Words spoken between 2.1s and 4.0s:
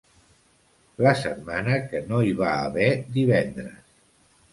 no hi va haver divendres.